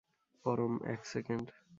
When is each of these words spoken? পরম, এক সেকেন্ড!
পরম, 0.45 0.73
এক 0.93 1.01
সেকেন্ড! 1.05 1.47